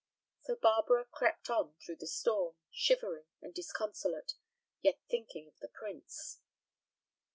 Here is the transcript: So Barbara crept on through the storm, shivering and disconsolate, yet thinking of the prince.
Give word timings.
So 0.41 0.55
Barbara 0.55 1.05
crept 1.05 1.47
on 1.51 1.75
through 1.75 1.97
the 1.97 2.07
storm, 2.07 2.55
shivering 2.71 3.25
and 3.39 3.53
disconsolate, 3.53 4.33
yet 4.81 4.97
thinking 5.07 5.47
of 5.47 5.59
the 5.59 5.67
prince. 5.69 6.39